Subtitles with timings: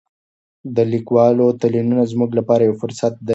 [0.75, 3.29] د لیکوالو تلینونه زموږ لپاره یو فرصت دی.